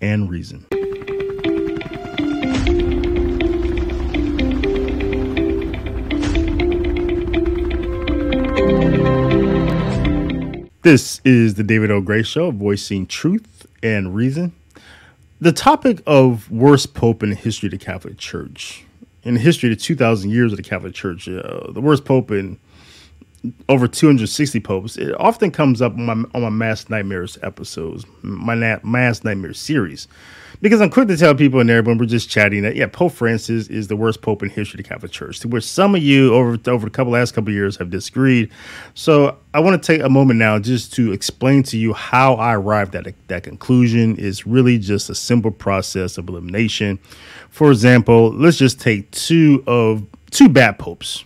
and 0.00 0.30
reason. 0.30 0.64
This 10.82 11.20
is 11.24 11.54
the 11.54 11.64
David 11.64 11.90
L. 11.90 12.00
Gray 12.00 12.22
Show, 12.22 12.50
voicing 12.50 13.06
truth 13.06 13.66
and 13.82 14.14
reason. 14.14 14.52
The 15.40 15.52
topic 15.52 16.00
of 16.06 16.50
worst 16.50 16.94
pope 16.94 17.22
in 17.22 17.30
the 17.30 17.36
history 17.36 17.66
of 17.66 17.72
the 17.72 17.78
Catholic 17.78 18.18
Church, 18.18 18.84
in 19.24 19.34
the 19.34 19.40
history 19.40 19.70
of 19.70 19.78
the 19.78 19.84
2,000 19.84 20.30
years 20.30 20.52
of 20.52 20.56
the 20.56 20.62
Catholic 20.62 20.94
Church, 20.94 21.28
uh, 21.28 21.72
the 21.72 21.80
worst 21.80 22.04
pope 22.04 22.30
in 22.30 22.58
over 23.68 23.86
260 23.86 24.60
popes. 24.60 24.96
It 24.96 25.14
often 25.18 25.50
comes 25.50 25.80
up 25.80 25.92
on 25.92 26.06
my 26.06 26.12
on 26.34 26.42
my 26.42 26.50
Mass 26.50 26.88
Nightmares 26.88 27.38
episodes, 27.42 28.04
my 28.22 28.54
na- 28.54 28.80
Mass 28.82 29.22
Nightmares 29.22 29.60
series, 29.60 30.08
because 30.60 30.80
I'm 30.80 30.90
quick 30.90 31.08
to 31.08 31.16
tell 31.16 31.34
people 31.34 31.60
in 31.60 31.68
there 31.68 31.82
when 31.82 31.98
we're 31.98 32.06
just 32.06 32.28
chatting 32.28 32.62
that 32.62 32.74
yeah, 32.74 32.88
Pope 32.88 33.12
Francis 33.12 33.68
is 33.68 33.88
the 33.88 33.96
worst 33.96 34.22
pope 34.22 34.42
in 34.42 34.50
history 34.50 34.80
of 34.80 34.84
the 34.84 34.88
Catholic 34.88 35.12
Church. 35.12 35.38
To 35.40 35.48
which 35.48 35.64
some 35.64 35.94
of 35.94 36.02
you 36.02 36.34
over 36.34 36.58
over 36.66 36.86
the 36.86 36.90
couple 36.90 37.12
last 37.12 37.32
couple 37.32 37.52
years 37.52 37.76
have 37.76 37.90
disagreed. 37.90 38.50
So 38.94 39.38
I 39.54 39.60
want 39.60 39.80
to 39.80 39.86
take 39.86 40.02
a 40.04 40.10
moment 40.10 40.38
now 40.38 40.58
just 40.58 40.92
to 40.94 41.12
explain 41.12 41.62
to 41.64 41.78
you 41.78 41.92
how 41.92 42.34
I 42.34 42.54
arrived 42.54 42.96
at 42.96 43.06
a, 43.06 43.14
that 43.28 43.44
conclusion. 43.44 44.16
Is 44.16 44.46
really 44.46 44.78
just 44.78 45.10
a 45.10 45.14
simple 45.14 45.52
process 45.52 46.18
of 46.18 46.28
elimination. 46.28 46.98
For 47.50 47.70
example, 47.70 48.32
let's 48.32 48.56
just 48.56 48.80
take 48.80 49.10
two 49.12 49.62
of 49.66 50.04
two 50.30 50.48
bad 50.48 50.78
popes 50.78 51.24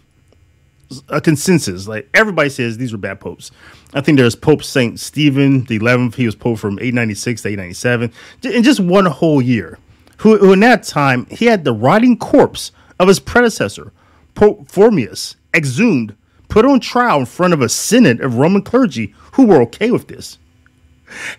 a 1.08 1.20
consensus. 1.20 1.88
Like 1.88 2.08
everybody 2.14 2.50
says 2.50 2.78
these 2.78 2.92
were 2.92 2.98
bad 2.98 3.20
popes. 3.20 3.50
I 3.94 4.00
think 4.00 4.18
there's 4.18 4.34
Pope 4.34 4.62
Saint 4.62 4.98
Stephen 4.98 5.64
the 5.64 5.78
11th. 5.78 6.14
He 6.14 6.26
was 6.26 6.34
pope 6.34 6.58
from 6.58 6.78
896 6.78 7.42
to 7.42 7.48
897 7.48 8.12
in 8.54 8.62
just 8.62 8.80
one 8.80 9.06
whole 9.06 9.40
year. 9.40 9.78
Who, 10.18 10.38
who 10.38 10.52
in 10.52 10.60
that 10.60 10.84
time 10.84 11.26
he 11.26 11.46
had 11.46 11.64
the 11.64 11.72
rotting 11.72 12.16
corpse 12.16 12.72
of 12.98 13.08
his 13.08 13.18
predecessor, 13.18 13.92
Pope 14.34 14.68
Formosus, 14.70 15.36
exhumed, 15.54 16.14
put 16.48 16.64
on 16.64 16.80
trial 16.80 17.20
in 17.20 17.26
front 17.26 17.54
of 17.54 17.60
a 17.60 17.68
synod 17.68 18.20
of 18.20 18.36
Roman 18.36 18.62
clergy 18.62 19.14
who 19.32 19.46
were 19.46 19.62
okay 19.62 19.90
with 19.90 20.08
this. 20.08 20.38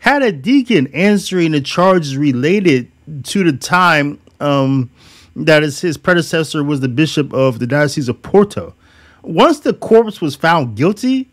Had 0.01 0.21
a 0.21 0.31
deacon 0.31 0.87
answering 0.87 1.51
the 1.51 1.61
charges 1.61 2.17
related 2.17 2.91
to 3.23 3.43
the 3.43 3.57
time 3.57 4.19
um, 4.39 4.91
that 5.35 5.63
is 5.63 5.81
his 5.81 5.97
predecessor 5.97 6.63
was 6.63 6.81
the 6.81 6.87
bishop 6.87 7.33
of 7.33 7.59
the 7.59 7.67
diocese 7.67 8.09
of 8.09 8.21
Porto 8.21 8.75
once 9.23 9.59
the 9.59 9.73
corpse 9.73 10.21
was 10.21 10.35
found 10.35 10.75
guilty, 10.75 11.29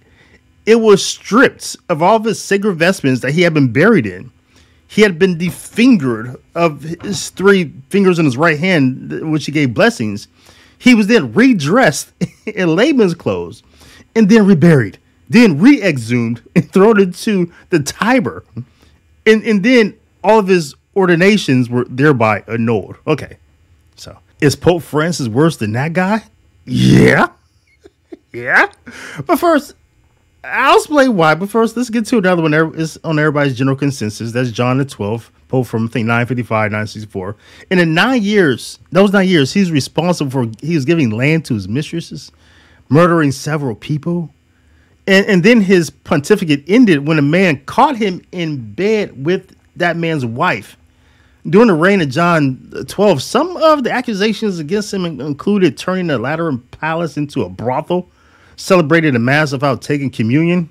it 0.64 0.76
was 0.76 1.04
stripped 1.04 1.76
of 1.88 2.02
all 2.02 2.16
of 2.16 2.24
his 2.24 2.40
sacred 2.40 2.74
vestments 2.76 3.20
that 3.20 3.32
he 3.32 3.42
had 3.42 3.52
been 3.52 3.72
buried 3.72 4.06
in. 4.06 4.30
He 4.86 5.02
had 5.02 5.18
been 5.18 5.38
defingered 5.38 6.36
of 6.54 6.82
his 6.82 7.30
three 7.30 7.72
fingers 7.90 8.18
in 8.18 8.24
his 8.24 8.36
right 8.36 8.58
hand, 8.58 9.30
which 9.30 9.46
he 9.46 9.52
gave 9.52 9.74
blessings. 9.74 10.28
He 10.78 10.94
was 10.94 11.06
then 11.06 11.32
redressed 11.32 12.12
in 12.46 12.74
layman's 12.74 13.14
clothes 13.14 13.62
and 14.14 14.28
then 14.28 14.46
reburied, 14.46 14.98
then 15.28 15.60
re 15.60 15.82
exhumed 15.82 16.42
and 16.56 16.70
thrown 16.72 17.00
into 17.00 17.52
the 17.70 17.80
Tiber. 17.80 18.44
And, 19.26 19.42
and 19.44 19.62
then 19.62 19.96
all 20.24 20.38
of 20.38 20.48
his 20.48 20.74
ordinations 20.96 21.70
were 21.70 21.84
thereby 21.84 22.42
annulled. 22.48 22.96
Okay, 23.06 23.36
so 23.96 24.18
is 24.40 24.56
Pope 24.56 24.82
Francis 24.82 25.28
worse 25.28 25.56
than 25.56 25.72
that 25.72 25.92
guy? 25.92 26.24
Yeah 26.64 27.28
yeah. 28.32 28.70
But 29.26 29.38
first, 29.38 29.74
I'll 30.42 30.76
explain 30.76 31.16
why. 31.16 31.34
But 31.34 31.50
first, 31.50 31.76
let's 31.76 31.90
get 31.90 32.06
to 32.06 32.18
another 32.18 32.42
one 32.42 32.54
is 32.74 32.98
on 33.04 33.18
everybody's 33.18 33.56
general 33.56 33.76
consensus. 33.76 34.32
That's 34.32 34.50
John 34.50 34.78
the 34.78 34.84
12th, 34.84 35.30
Pope 35.48 35.66
from 35.66 35.86
I 35.86 35.88
think 35.88 36.06
955, 36.06 36.70
964. 36.70 37.36
And 37.70 37.80
in 37.80 37.94
nine 37.94 38.22
years, 38.22 38.78
those 38.90 39.12
nine 39.12 39.28
years, 39.28 39.52
he's 39.52 39.70
responsible 39.70 40.30
for 40.30 40.50
he 40.60 40.74
was 40.74 40.84
giving 40.84 41.10
land 41.10 41.44
to 41.46 41.54
his 41.54 41.68
mistresses, 41.68 42.32
murdering 42.88 43.32
several 43.32 43.74
people. 43.74 44.32
And, 45.06 45.26
and 45.26 45.42
then 45.42 45.60
his 45.60 45.90
pontificate 45.90 46.64
ended 46.68 47.06
when 47.06 47.18
a 47.18 47.22
man 47.22 47.64
caught 47.66 47.96
him 47.96 48.22
in 48.32 48.72
bed 48.72 49.24
with 49.24 49.54
that 49.76 49.96
man's 49.96 50.24
wife. 50.24 50.76
During 51.48 51.68
the 51.68 51.74
reign 51.74 52.02
of 52.02 52.10
John 52.10 52.70
12, 52.86 53.22
some 53.22 53.56
of 53.56 53.82
the 53.82 53.90
accusations 53.90 54.58
against 54.58 54.92
him 54.92 55.04
included 55.04 55.76
turning 55.76 56.06
the 56.06 56.18
Lateran 56.18 56.58
Palace 56.70 57.16
into 57.16 57.42
a 57.42 57.48
brothel 57.48 58.10
celebrated 58.60 59.16
a 59.16 59.18
mass 59.18 59.52
without 59.52 59.82
taking 59.82 60.10
communion. 60.10 60.68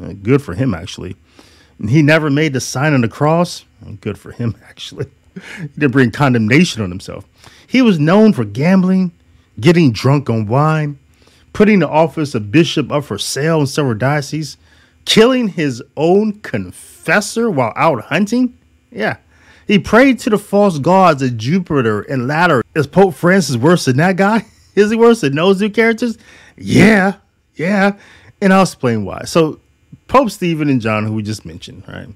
Uh, 0.00 0.12
good 0.22 0.40
for 0.40 0.54
him, 0.54 0.74
actually. 0.74 1.16
And 1.78 1.90
he 1.90 2.02
never 2.02 2.30
made 2.30 2.52
the 2.52 2.60
sign 2.60 2.94
on 2.94 3.00
the 3.00 3.08
cross. 3.08 3.64
Good 4.00 4.18
for 4.18 4.32
him, 4.32 4.56
actually. 4.68 5.06
he 5.60 5.68
didn't 5.68 5.92
bring 5.92 6.10
condemnation 6.10 6.82
on 6.82 6.90
himself. 6.90 7.26
He 7.66 7.82
was 7.82 7.98
known 7.98 8.32
for 8.32 8.44
gambling, 8.44 9.12
getting 9.58 9.92
drunk 9.92 10.30
on 10.30 10.46
wine, 10.46 10.98
putting 11.52 11.80
the 11.80 11.88
office 11.88 12.34
of 12.34 12.52
bishop 12.52 12.90
up 12.92 13.04
for 13.04 13.18
sale 13.18 13.60
in 13.60 13.66
several 13.66 13.94
dioceses, 13.94 14.56
killing 15.04 15.48
his 15.48 15.82
own 15.96 16.40
confessor 16.40 17.50
while 17.50 17.72
out 17.76 18.04
hunting. 18.04 18.56
Yeah. 18.90 19.16
He 19.66 19.78
prayed 19.78 20.18
to 20.20 20.30
the 20.30 20.38
false 20.38 20.78
gods 20.78 21.22
of 21.22 21.36
Jupiter 21.36 22.02
and 22.02 22.28
Ladder. 22.28 22.62
Is 22.74 22.86
Pope 22.86 23.14
Francis 23.14 23.56
worse 23.56 23.86
than 23.86 23.96
that 23.96 24.16
guy? 24.16 24.46
Is 24.74 24.90
he 24.90 24.96
worse 24.96 25.22
than 25.22 25.34
those 25.34 25.58
two 25.58 25.70
characters? 25.70 26.18
Yeah, 26.56 27.14
yeah. 27.56 27.94
And 28.40 28.52
I'll 28.52 28.62
explain 28.62 29.04
why. 29.04 29.22
So, 29.24 29.60
Pope 30.08 30.30
Stephen 30.30 30.68
and 30.68 30.80
John, 30.80 31.04
who 31.04 31.14
we 31.14 31.22
just 31.22 31.44
mentioned, 31.44 31.84
right? 31.88 32.08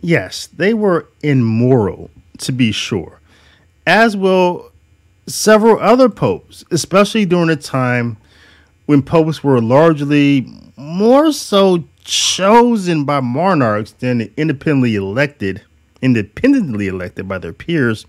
Yes, 0.00 0.46
they 0.46 0.72
were 0.72 1.06
immoral, 1.22 2.10
to 2.38 2.52
be 2.52 2.72
sure, 2.72 3.20
as 3.86 4.16
will 4.16 4.72
several 5.26 5.78
other 5.80 6.08
popes, 6.08 6.64
especially 6.70 7.26
during 7.26 7.50
a 7.50 7.56
time 7.56 8.16
when 8.86 9.02
popes 9.02 9.44
were 9.44 9.60
largely 9.60 10.46
more 10.76 11.32
so 11.32 11.84
chosen 12.04 13.04
by 13.04 13.20
monarchs 13.20 13.92
than 13.92 14.32
independently 14.36 14.96
elected, 14.96 15.62
independently 16.00 16.88
elected 16.88 17.28
by 17.28 17.38
their 17.38 17.52
peers, 17.52 18.06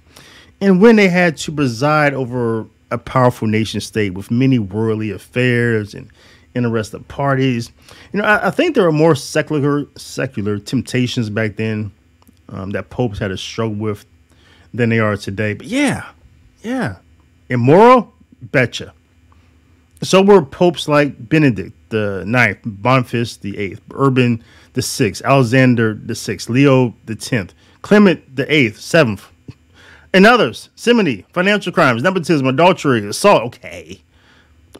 and 0.62 0.82
when 0.82 0.96
they 0.96 1.10
had 1.10 1.36
to 1.38 1.52
preside 1.52 2.14
over 2.14 2.66
a 2.90 2.98
powerful 2.98 3.48
nation 3.48 3.82
state 3.82 4.14
with 4.14 4.32
many 4.32 4.60
worldly 4.60 5.12
affairs 5.12 5.94
and 5.94 6.10
interested 6.56 7.08
parties. 7.08 7.72
You 8.12 8.20
know, 8.20 8.26
I, 8.26 8.48
I 8.48 8.52
think 8.52 8.76
there 8.76 8.84
were 8.84 8.92
more 8.92 9.16
secular 9.16 9.86
secular 9.96 10.60
temptations 10.60 11.30
back 11.30 11.56
then 11.56 11.92
um, 12.50 12.72
that 12.72 12.90
popes 12.90 13.20
had 13.20 13.30
to 13.30 13.38
struggle 13.38 13.76
with 13.76 14.06
than 14.74 14.90
they 14.90 15.00
are 15.00 15.18
today. 15.18 15.54
But 15.54 15.68
yeah, 15.68 16.10
yeah, 16.62 16.98
immoral, 17.50 18.14
betcha. 18.42 18.94
So 20.04 20.22
were 20.22 20.42
popes 20.42 20.88
like 20.88 21.30
Benedict 21.30 21.74
the 21.90 22.24
Ninth, 22.26 22.60
Boniface 22.66 23.38
the 23.38 23.58
Eighth, 23.58 23.82
Urban 23.94 24.44
the 24.74 24.82
Sixth, 24.82 25.22
Alexander 25.24 25.94
the 25.94 26.16
Sixth, 26.16 26.50
Leo 26.50 26.96
the 27.06 27.16
Tenth, 27.16 27.54
Clement 27.82 28.36
the 28.36 28.52
Eighth, 28.52 28.80
Seventh, 28.80 29.30
and 30.14 30.26
others. 30.26 30.70
Simony, 30.76 31.26
financial 31.34 31.72
crimes, 31.72 32.02
nepotism, 32.02 32.48
adultery, 32.48 33.06
assault. 33.08 33.44
Okay, 33.44 34.02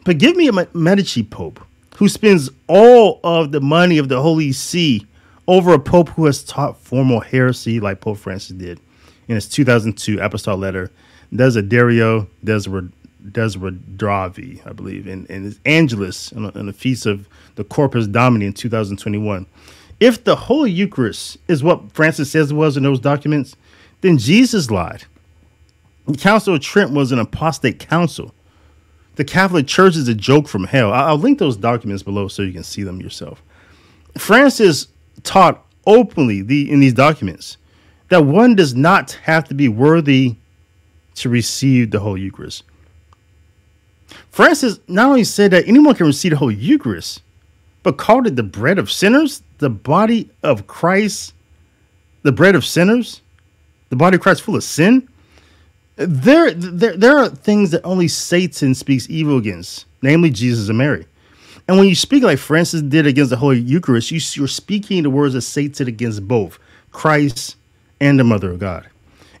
but 0.04 0.18
give 0.18 0.36
me 0.36 0.48
a 0.48 0.68
Medici 0.74 1.22
pope 1.22 1.60
who 1.96 2.08
spends 2.08 2.50
all 2.66 3.20
of 3.22 3.52
the 3.52 3.60
money 3.60 3.98
of 3.98 4.08
the 4.08 4.20
Holy 4.20 4.52
See 4.52 5.06
over 5.46 5.74
a 5.74 5.78
pope 5.78 6.08
who 6.10 6.26
has 6.26 6.42
taught 6.42 6.78
formal 6.78 7.20
heresy 7.20 7.80
like 7.80 8.00
Pope 8.00 8.18
Francis 8.18 8.56
did 8.56 8.80
in 9.28 9.34
his 9.34 9.48
2002 9.48 10.20
apostolic 10.20 10.60
letter, 10.60 10.90
Desiderio 11.32 12.28
Desideravi, 12.44 14.66
I 14.66 14.72
believe, 14.72 15.06
and, 15.06 15.28
and 15.30 15.44
his 15.44 15.60
Angelus 15.64 16.32
on 16.32 16.66
the 16.66 16.72
feast 16.72 17.06
of 17.06 17.28
the 17.54 17.64
Corpus 17.64 18.06
Domini 18.06 18.46
in 18.46 18.52
2021. 18.52 19.46
If 20.00 20.24
the 20.24 20.34
Holy 20.34 20.70
Eucharist 20.70 21.38
is 21.48 21.62
what 21.62 21.92
Francis 21.92 22.30
says 22.30 22.50
it 22.50 22.54
was 22.54 22.76
in 22.76 22.82
those 22.82 23.00
documents, 23.00 23.56
then 24.00 24.18
Jesus 24.18 24.70
lied. 24.70 25.04
The 26.06 26.18
Council 26.18 26.54
of 26.54 26.60
Trent 26.60 26.90
was 26.90 27.12
an 27.12 27.20
apostate 27.20 27.78
council. 27.78 28.34
The 29.16 29.24
Catholic 29.24 29.66
Church 29.66 29.96
is 29.96 30.08
a 30.08 30.14
joke 30.14 30.48
from 30.48 30.64
hell. 30.64 30.92
I'll 30.92 31.18
link 31.18 31.38
those 31.38 31.56
documents 31.56 32.02
below 32.02 32.28
so 32.28 32.42
you 32.42 32.52
can 32.52 32.62
see 32.62 32.82
them 32.82 33.00
yourself. 33.00 33.42
Francis 34.16 34.88
taught 35.22 35.64
openly 35.86 36.42
the, 36.42 36.70
in 36.70 36.80
these 36.80 36.94
documents 36.94 37.56
that 38.08 38.24
one 38.24 38.54
does 38.54 38.74
not 38.74 39.12
have 39.22 39.44
to 39.48 39.54
be 39.54 39.68
worthy 39.68 40.36
to 41.14 41.28
receive 41.28 41.90
the 41.90 42.00
Holy 42.00 42.22
Eucharist. 42.22 42.62
Francis 44.30 44.80
not 44.88 45.08
only 45.08 45.24
said 45.24 45.50
that 45.50 45.66
anyone 45.66 45.94
can 45.94 46.06
receive 46.06 46.30
the 46.30 46.36
Holy 46.36 46.54
Eucharist, 46.54 47.22
but 47.82 47.98
called 47.98 48.26
it 48.26 48.36
the 48.36 48.42
bread 48.42 48.78
of 48.78 48.90
sinners, 48.90 49.42
the 49.58 49.70
body 49.70 50.30
of 50.42 50.66
Christ, 50.66 51.34
the 52.22 52.32
bread 52.32 52.54
of 52.54 52.64
sinners, 52.64 53.20
the 53.88 53.96
body 53.96 54.16
of 54.16 54.22
Christ 54.22 54.42
full 54.42 54.56
of 54.56 54.64
sin. 54.64 55.08
There, 55.96 56.52
there, 56.52 56.96
there 56.96 57.18
are 57.18 57.28
things 57.28 57.70
that 57.70 57.84
only 57.84 58.08
Satan 58.08 58.74
speaks 58.74 59.08
evil 59.10 59.36
against, 59.36 59.86
namely 60.00 60.30
Jesus 60.30 60.68
and 60.68 60.78
Mary. 60.78 61.06
And 61.68 61.78
when 61.78 61.88
you 61.88 61.94
speak 61.94 62.22
like 62.22 62.38
Francis 62.38 62.82
did 62.82 63.06
against 63.06 63.30
the 63.30 63.36
Holy 63.36 63.60
Eucharist, 63.60 64.10
you, 64.10 64.20
you're 64.34 64.48
speaking 64.48 65.02
the 65.02 65.10
words 65.10 65.34
of 65.34 65.44
Satan 65.44 65.88
against 65.88 66.26
both 66.26 66.58
Christ 66.90 67.56
and 68.00 68.18
the 68.18 68.24
Mother 68.24 68.50
of 68.50 68.58
God. 68.58 68.88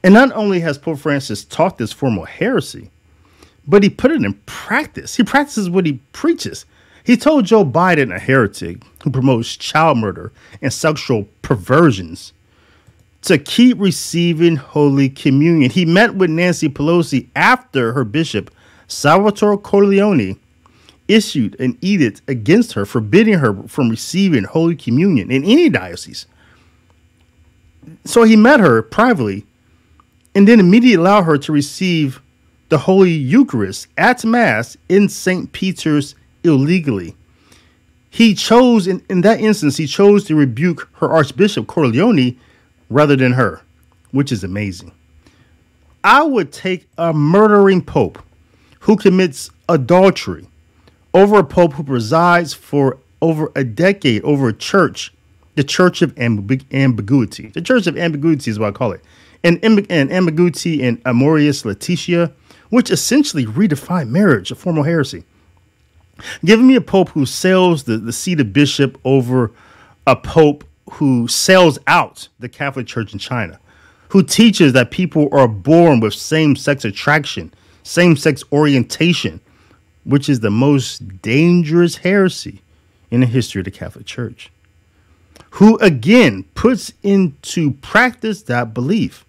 And 0.02 0.14
not 0.14 0.32
only 0.32 0.60
has 0.60 0.78
Pope 0.78 0.98
Francis 0.98 1.44
taught 1.44 1.78
this 1.78 1.92
formal 1.92 2.24
heresy, 2.24 2.90
but 3.66 3.82
he 3.82 3.90
put 3.90 4.10
it 4.10 4.22
in 4.22 4.34
practice. 4.46 5.16
He 5.16 5.22
practices 5.22 5.70
what 5.70 5.86
he 5.86 6.00
preaches. 6.12 6.66
He 7.04 7.16
told 7.16 7.46
Joe 7.46 7.64
Biden, 7.64 8.14
a 8.14 8.18
heretic 8.18 8.82
who 9.02 9.10
promotes 9.10 9.56
child 9.56 9.98
murder 9.98 10.32
and 10.60 10.72
sexual 10.72 11.28
perversions, 11.42 12.32
to 13.22 13.38
keep 13.38 13.78
receiving 13.80 14.56
Holy 14.56 15.08
Communion. 15.08 15.70
He 15.70 15.84
met 15.84 16.14
with 16.14 16.30
Nancy 16.30 16.68
Pelosi 16.68 17.28
after 17.36 17.92
her 17.92 18.04
bishop, 18.04 18.50
Salvatore 18.88 19.58
Cordileone, 19.58 20.38
issued 21.08 21.58
an 21.60 21.78
edict 21.80 22.22
against 22.28 22.72
her, 22.72 22.84
forbidding 22.84 23.38
her 23.38 23.54
from 23.68 23.88
receiving 23.88 24.44
Holy 24.44 24.76
Communion 24.76 25.30
in 25.30 25.44
any 25.44 25.68
diocese. 25.68 26.26
So 28.04 28.24
he 28.24 28.36
met 28.36 28.60
her 28.60 28.82
privately 28.82 29.46
and 30.34 30.46
then 30.48 30.60
immediately 30.60 30.94
allowed 30.94 31.24
her 31.24 31.38
to 31.38 31.52
receive 31.52 32.20
the 32.70 32.78
Holy 32.78 33.10
Eucharist 33.10 33.86
at 33.98 34.24
Mass 34.24 34.76
in 34.88 35.08
St. 35.08 35.52
Peter's 35.52 36.14
illegally. 36.42 37.14
He 38.08 38.34
chose, 38.34 38.86
in, 38.86 39.02
in 39.08 39.20
that 39.22 39.40
instance, 39.40 39.76
he 39.76 39.86
chose 39.86 40.24
to 40.24 40.34
rebuke 40.34 40.88
her 40.94 41.10
Archbishop 41.10 41.66
Cordileone 41.66 42.36
rather 42.92 43.16
than 43.16 43.32
her, 43.32 43.62
which 44.10 44.32
is 44.32 44.44
amazing. 44.44 44.92
I 46.04 46.22
would 46.22 46.52
take 46.52 46.86
a 46.98 47.12
murdering 47.12 47.82
pope 47.82 48.18
who 48.80 48.96
commits 48.96 49.50
adultery 49.68 50.48
over 51.14 51.38
a 51.38 51.44
pope 51.44 51.74
who 51.74 51.84
presides 51.84 52.54
for 52.54 52.98
over 53.20 53.52
a 53.54 53.62
decade 53.62 54.22
over 54.24 54.48
a 54.48 54.52
church, 54.52 55.12
the 55.54 55.62
Church 55.62 56.02
of 56.02 56.14
Ambig- 56.16 56.64
Ambiguity. 56.72 57.48
The 57.48 57.62
Church 57.62 57.86
of 57.86 57.96
Ambiguity 57.96 58.50
is 58.50 58.58
what 58.58 58.68
I 58.68 58.72
call 58.72 58.92
it. 58.92 59.00
And, 59.44 59.62
and 59.62 60.12
ambiguity 60.12 60.82
and 60.82 61.02
Amoris 61.04 61.64
Laetitia, 61.64 62.32
which 62.70 62.90
essentially 62.90 63.44
redefine 63.44 64.08
marriage, 64.08 64.50
a 64.50 64.54
formal 64.54 64.82
heresy. 64.82 65.24
Giving 66.44 66.66
me 66.66 66.76
a 66.76 66.80
pope 66.80 67.10
who 67.10 67.26
sells 67.26 67.84
the, 67.84 67.98
the 67.98 68.12
seat 68.12 68.40
of 68.40 68.52
bishop 68.52 68.98
over 69.04 69.52
a 70.06 70.16
pope 70.16 70.64
who 70.92 71.26
sells 71.26 71.78
out 71.86 72.28
the 72.38 72.48
Catholic 72.48 72.86
Church 72.86 73.12
in 73.12 73.18
China, 73.18 73.58
who 74.08 74.22
teaches 74.22 74.72
that 74.74 74.90
people 74.90 75.28
are 75.32 75.48
born 75.48 76.00
with 76.00 76.14
same 76.14 76.54
sex 76.54 76.84
attraction, 76.84 77.52
same 77.82 78.16
sex 78.16 78.44
orientation, 78.52 79.40
which 80.04 80.28
is 80.28 80.40
the 80.40 80.50
most 80.50 81.22
dangerous 81.22 81.96
heresy 81.96 82.60
in 83.10 83.20
the 83.20 83.26
history 83.26 83.60
of 83.60 83.64
the 83.64 83.70
Catholic 83.70 84.04
Church, 84.04 84.50
who 85.52 85.78
again 85.78 86.44
puts 86.54 86.92
into 87.02 87.72
practice 87.72 88.42
that 88.42 88.74
belief 88.74 89.24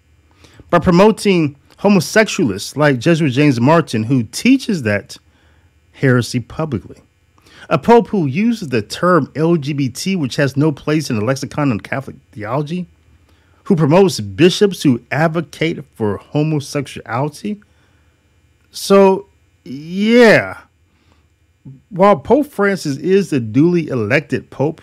by 0.70 0.78
promoting 0.78 1.56
homosexualists 1.78 2.76
like 2.76 2.98
Jesuit 2.98 3.32
James 3.32 3.60
Martin, 3.60 4.04
who 4.04 4.22
teaches 4.24 4.82
that 4.82 5.16
heresy 5.92 6.40
publicly. 6.40 7.00
A 7.70 7.78
pope 7.78 8.08
who 8.08 8.26
uses 8.26 8.68
the 8.68 8.82
term 8.82 9.26
LGBT, 9.28 10.18
which 10.18 10.36
has 10.36 10.56
no 10.56 10.72
place 10.72 11.10
in 11.10 11.18
the 11.18 11.24
lexicon 11.24 11.72
of 11.72 11.82
Catholic 11.82 12.16
theology, 12.32 12.86
who 13.64 13.76
promotes 13.76 14.20
bishops 14.20 14.82
who 14.82 15.02
advocate 15.10 15.84
for 15.94 16.18
homosexuality. 16.18 17.62
So, 18.70 19.26
yeah, 19.64 20.60
while 21.88 22.16
Pope 22.16 22.46
Francis 22.46 22.96
is 22.98 23.30
the 23.30 23.40
duly 23.40 23.88
elected 23.88 24.50
pope, 24.50 24.82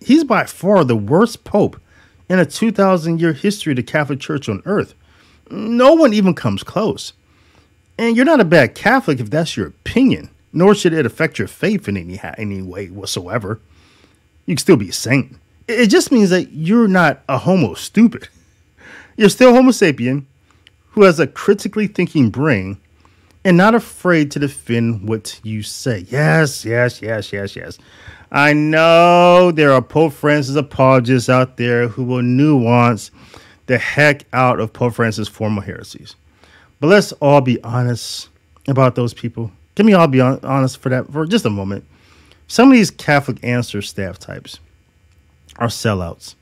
he's 0.00 0.24
by 0.24 0.44
far 0.44 0.84
the 0.84 0.96
worst 0.96 1.44
pope 1.44 1.80
in 2.28 2.38
a 2.38 2.46
2,000 2.46 3.20
year 3.20 3.32
history 3.32 3.72
of 3.72 3.76
the 3.76 3.82
Catholic 3.82 4.20
Church 4.20 4.48
on 4.48 4.62
earth. 4.64 4.94
No 5.50 5.92
one 5.92 6.14
even 6.14 6.34
comes 6.34 6.62
close. 6.62 7.12
And 7.98 8.16
you're 8.16 8.24
not 8.24 8.40
a 8.40 8.44
bad 8.44 8.74
Catholic 8.74 9.20
if 9.20 9.30
that's 9.30 9.56
your 9.56 9.66
opinion, 9.66 10.30
nor 10.54 10.74
should 10.74 10.92
it 10.92 11.06
affect 11.06 11.38
your 11.38 11.48
faith 11.48 11.88
in 11.88 11.96
any, 11.96 12.20
any 12.38 12.62
way 12.62 12.88
whatsoever. 12.88 13.60
You 14.46 14.54
can 14.54 14.60
still 14.60 14.76
be 14.76 14.88
a 14.88 14.92
saint. 14.92 15.36
It 15.66 15.86
just 15.86 16.12
means 16.12 16.30
that 16.30 16.52
you're 16.52 16.88
not 16.88 17.22
a 17.28 17.38
homo 17.38 17.74
stupid. 17.74 18.28
You're 19.16 19.28
still 19.28 19.54
Homo 19.54 19.70
sapien 19.70 20.24
who 20.90 21.02
has 21.02 21.20
a 21.20 21.26
critically 21.26 21.86
thinking 21.86 22.30
brain 22.30 22.78
and 23.44 23.56
not 23.56 23.74
afraid 23.74 24.30
to 24.32 24.38
defend 24.38 25.08
what 25.08 25.38
you 25.44 25.62
say. 25.62 26.04
Yes, 26.08 26.64
yes, 26.64 27.00
yes, 27.00 27.32
yes, 27.32 27.54
yes. 27.54 27.78
I 28.32 28.52
know 28.52 29.52
there 29.52 29.72
are 29.72 29.82
Pope 29.82 30.12
Francis 30.12 30.56
apologists 30.56 31.28
out 31.28 31.56
there 31.56 31.86
who 31.86 32.02
will 32.02 32.22
nuance 32.22 33.12
the 33.66 33.78
heck 33.78 34.24
out 34.32 34.58
of 34.58 34.72
Pope 34.72 34.94
Francis' 34.94 35.28
formal 35.28 35.62
heresies. 35.62 36.16
But 36.80 36.88
let's 36.88 37.12
all 37.12 37.40
be 37.40 37.62
honest 37.62 38.28
about 38.66 38.96
those 38.96 39.14
people. 39.14 39.52
Can 39.74 39.86
we 39.86 39.94
all 39.94 40.06
be 40.06 40.20
honest 40.20 40.78
for 40.78 40.88
that 40.88 41.12
for 41.12 41.26
just 41.26 41.44
a 41.44 41.50
moment? 41.50 41.84
Some 42.46 42.68
of 42.68 42.74
these 42.74 42.90
Catholic 42.90 43.38
answer 43.42 43.82
staff 43.82 44.18
types 44.18 44.60
are 45.56 45.68
sellouts. 45.68 46.34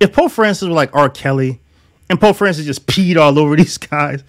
If 0.00 0.12
Pope 0.12 0.32
Francis 0.32 0.68
were 0.68 0.74
like 0.74 0.94
R. 0.94 1.08
Kelly 1.08 1.60
and 2.08 2.20
Pope 2.20 2.36
Francis 2.36 2.66
just 2.66 2.86
peed 2.86 3.16
all 3.16 3.38
over 3.38 3.56
these 3.56 3.78
guys. 3.78 4.22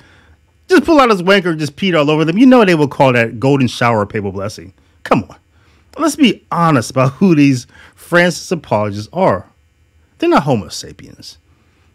Just 0.70 0.86
pull 0.86 1.00
out 1.00 1.10
his 1.10 1.22
wanker 1.22 1.52
and 1.52 1.60
just 1.60 1.76
peed 1.76 1.98
all 1.98 2.10
over 2.10 2.24
them. 2.24 2.38
You 2.38 2.46
know 2.46 2.64
they 2.64 2.76
will 2.76 2.88
call 2.88 3.14
that 3.14 3.40
golden 3.40 3.68
shower 3.68 4.06
papal 4.06 4.32
blessing. 4.32 4.74
Come 5.04 5.26
on. 5.30 5.36
Let's 5.98 6.16
be 6.16 6.44
honest 6.52 6.90
about 6.92 7.14
who 7.14 7.36
these 7.36 7.68
Francis 7.94 8.52
apologists 8.52 9.10
are. 9.14 9.48
They're 10.18 10.30
not 10.30 10.44
Homo 10.44 10.70
sapiens. 10.70 11.38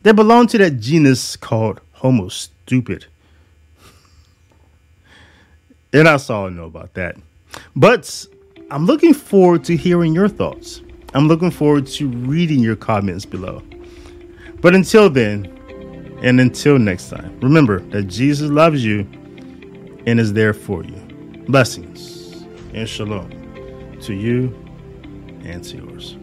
They 0.03 0.13
belong 0.13 0.47
to 0.49 0.59
that 0.59 0.79
genus 0.79 1.37
called 1.37 1.81
Homo 1.95 2.29
stupid. 2.29 3.07
And 5.93 6.07
I 6.09 6.17
saw 6.19 6.49
know 6.49 6.65
about 6.65 6.95
that. 6.95 7.17
But 7.75 8.27
I'm 8.71 8.85
looking 8.85 9.15
forward 9.15 9.65
to 9.65 9.77
hearing 9.77 10.15
your 10.15 10.29
thoughts. 10.29 10.83
I'm 11.15 11.29
looking 11.29 11.51
forward 11.51 11.87
to 11.87 12.09
reading 12.09 12.61
your 12.61 12.77
comments 12.77 13.25
below. 13.25 13.63
But 14.61 14.75
until 14.75 15.09
then, 15.09 15.55
and 16.23 16.41
until 16.41 16.79
next 16.79 17.09
time, 17.09 17.39
remember 17.41 17.81
that 17.91 18.05
Jesus 18.05 18.51
loves 18.51 18.85
you 18.85 19.01
and 20.07 20.21
is 20.21 20.33
there 20.33 20.53
for 20.53 20.85
you. 20.85 20.97
Blessings 21.49 22.45
and 22.75 22.89
shalom 22.89 23.31
to 24.03 24.15
you 24.15 24.55
and 25.45 25.65
to 25.65 25.77
yours. 25.79 26.17